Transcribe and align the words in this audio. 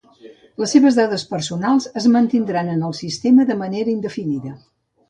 Les 0.61 0.71
dades 0.99 1.25
personals 1.35 1.87
es 2.01 2.09
mantindran 2.17 2.75
en 2.79 2.85
el 2.89 2.99
sistema 3.05 3.47
de 3.53 3.61
manera 3.65 3.97
indefinida. 3.99 4.61